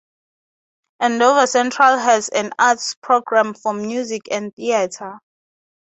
[0.99, 5.19] Andover Central has an arts program for music and theatre.